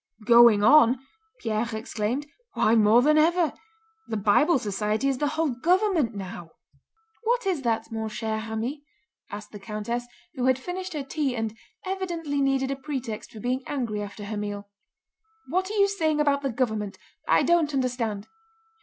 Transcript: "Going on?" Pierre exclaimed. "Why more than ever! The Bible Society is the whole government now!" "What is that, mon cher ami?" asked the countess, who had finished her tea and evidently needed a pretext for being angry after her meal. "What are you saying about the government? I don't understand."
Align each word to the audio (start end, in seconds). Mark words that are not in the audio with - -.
"Going 0.25 0.63
on?" 0.63 0.99
Pierre 1.41 1.67
exclaimed. 1.75 2.25
"Why 2.55 2.73
more 2.73 3.03
than 3.03 3.19
ever! 3.19 3.53
The 4.07 4.17
Bible 4.17 4.57
Society 4.57 5.07
is 5.07 5.19
the 5.19 5.27
whole 5.37 5.49
government 5.51 6.15
now!" 6.15 6.53
"What 7.23 7.45
is 7.45 7.61
that, 7.61 7.91
mon 7.91 8.09
cher 8.09 8.39
ami?" 8.39 8.81
asked 9.29 9.51
the 9.51 9.59
countess, 9.59 10.07
who 10.33 10.45
had 10.45 10.57
finished 10.57 10.93
her 10.93 11.03
tea 11.03 11.35
and 11.35 11.55
evidently 11.85 12.41
needed 12.41 12.71
a 12.71 12.75
pretext 12.75 13.29
for 13.29 13.39
being 13.41 13.61
angry 13.67 14.01
after 14.01 14.25
her 14.25 14.37
meal. 14.37 14.71
"What 15.49 15.69
are 15.69 15.77
you 15.77 15.87
saying 15.87 16.19
about 16.19 16.41
the 16.41 16.49
government? 16.49 16.97
I 17.27 17.43
don't 17.43 17.71
understand." 17.71 18.25